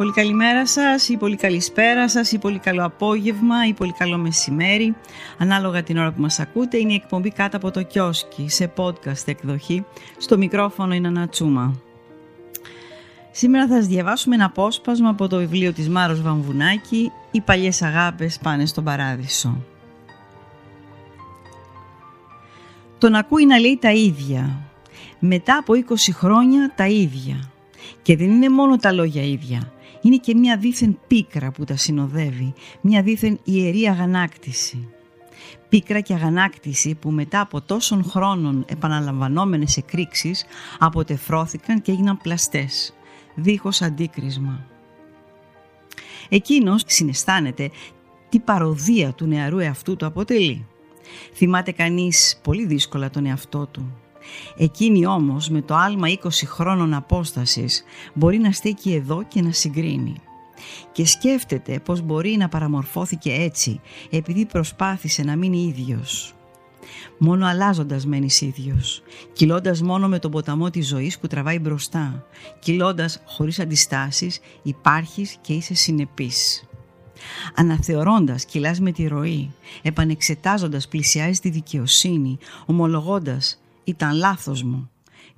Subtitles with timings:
[0.00, 4.96] Πολύ καλημέρα σας ή πολύ καλησπέρα σας ή πολύ καλό απόγευμα ή πολύ καλό μεσημέρι.
[5.38, 9.26] Ανάλογα την ώρα που μας ακούτε είναι η εκπομπή κάτω από το κιόσκι σε podcast
[9.26, 9.84] εκδοχή.
[10.18, 11.80] Στο μικρόφωνο είναι Ανατσούμα.
[13.30, 18.38] Σήμερα θα σας διαβάσουμε ένα απόσπασμα από το βιβλίο της Μάρος Βαμβουνάκη «Οι παλιές αγάπες
[18.42, 19.56] πάνε στον παράδεισο».
[22.98, 24.60] Τον ακούει να λέει τα ίδια.
[25.18, 27.50] Μετά από 20 χρόνια τα ίδια.
[28.02, 32.54] Και δεν είναι μόνο τα λόγια ίδια είναι και μια δίθεν πίκρα που τα συνοδεύει,
[32.80, 34.88] μια δίθεν ιερή αγανάκτηση.
[35.68, 40.44] Πίκρα και αγανάκτηση που μετά από τόσων χρόνων επαναλαμβανόμενες εκρήξεις
[40.78, 42.94] αποτεφρώθηκαν και έγιναν πλαστές,
[43.34, 44.66] δίχως αντίκρισμα.
[46.28, 47.70] Εκείνος συναισθάνεται
[48.28, 50.66] τι παροδία του νεαρού εαυτού του αποτελεί.
[51.34, 53.92] Θυμάται κανείς πολύ δύσκολα τον εαυτό του,
[54.56, 60.14] Εκείνη όμως με το άλμα 20 χρόνων απόστασης μπορεί να στέκει εδώ και να συγκρίνει.
[60.92, 66.34] Και σκέφτεται πως μπορεί να παραμορφώθηκε έτσι επειδή προσπάθησε να μείνει ίδιος.
[67.18, 72.24] Μόνο αλλάζοντας μένεις ίδιος, κυλώντας μόνο με τον ποταμό της ζωής που τραβάει μπροστά,
[72.58, 76.64] κυλώντας χωρίς αντιστάσεις, υπάρχεις και είσαι συνεπής.
[77.54, 84.90] Αναθεωρώντας κυλάς με τη ροή, επανεξετάζοντας πλησιάζει τη δικαιοσύνη, ομολογώντας ήταν λάθος μου.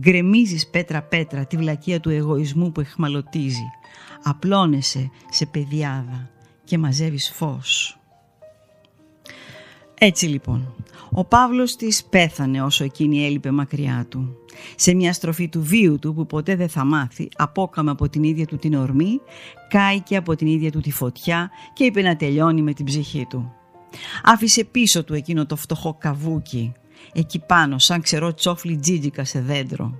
[0.00, 3.70] Γκρεμίζεις πέτρα-πέτρα τη βλακεία του εγωισμού που εχμαλωτίζει.
[4.22, 6.30] Απλώνεσαι σε παιδιάδα
[6.64, 8.00] και μαζεύεις φως.
[10.02, 10.74] Έτσι λοιπόν,
[11.10, 14.36] ο Παύλος της πέθανε όσο εκείνη έλειπε μακριά του.
[14.76, 18.46] Σε μια στροφή του βίου του που ποτέ δεν θα μάθει, απόκαμε από την ίδια
[18.46, 19.20] του την ορμή,
[19.68, 23.52] κάηκε από την ίδια του τη φωτιά και είπε να τελειώνει με την ψυχή του.
[24.22, 26.72] Άφησε πίσω του εκείνο το φτωχό καβούκι
[27.12, 29.94] εκεί πάνω σαν ξερό τσόφλι τζίτζικα σε δέντρο.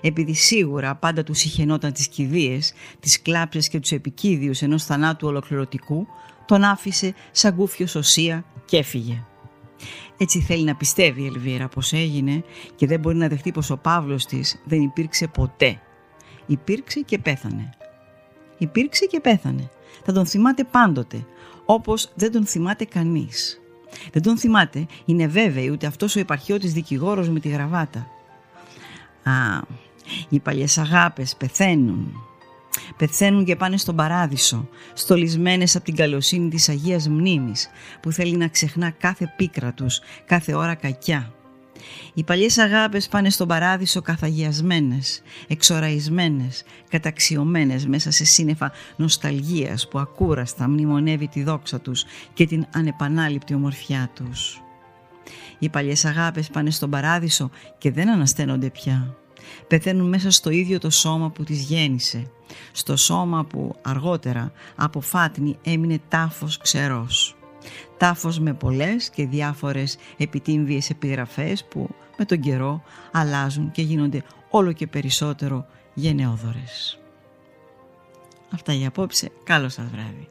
[0.00, 6.06] Επειδή σίγουρα πάντα τους συχαινόταν τις κηδείες, τις κλάψες και τους επικίδιους ενός θανάτου ολοκληρωτικού,
[6.46, 9.24] τον άφησε σαν κούφιο σωσία και έφυγε.
[10.16, 12.44] Έτσι θέλει να πιστεύει η Ελβίρα πως έγινε
[12.76, 15.80] και δεν μπορεί να δεχτεί πως ο Παύλος της δεν υπήρξε ποτέ.
[16.46, 17.70] Υπήρξε και πέθανε.
[18.58, 19.70] Υπήρξε και πέθανε.
[20.04, 21.26] Θα τον θυμάται πάντοτε,
[21.64, 23.59] όπως δεν τον θυμάται κανείς.
[24.12, 28.06] Δεν τον θυμάται, είναι βέβαιη ούτε αυτός ο επαρχιώτης δικηγόρος με τη γραβάτα.
[29.22, 29.60] Α,
[30.28, 32.14] οι παλιές αγάπες πεθαίνουν.
[32.96, 37.68] Πεθαίνουν και πάνε στον παράδεισο, στολισμένες από την καλοσύνη της Αγίας Μνήμης,
[38.00, 41.32] που θέλει να ξεχνά κάθε πίκρα τους, κάθε ώρα κακιά.
[42.14, 50.68] Οι παλιές αγάπες πάνε στον παράδεισο καθαγιασμένες, εξοραϊσμένες, καταξιωμένες μέσα σε σύννεφα νοσταλγίας που ακούραστα
[50.68, 52.04] μνημονεύει τη δόξα τους
[52.34, 54.62] και την ανεπανάληπτη ομορφιά τους.
[55.58, 59.14] Οι παλιές αγάπες πάνε στον παράδεισο και δεν ανασταίνονται πια.
[59.66, 62.30] Πεθαίνουν μέσα στο ίδιο το σώμα που τις γέννησε,
[62.72, 67.39] στο σώμα που αργότερα από φάτνη έμεινε τάφος ξερός
[68.00, 71.88] τάφος με πολλές και διάφορες επιτύμβιες επιγραφές που
[72.18, 76.98] με τον καιρό αλλάζουν και γίνονται όλο και περισσότερο γενναιόδορες.
[78.50, 79.30] Αυτά για απόψε.
[79.44, 80.28] Καλό σας βράδυ.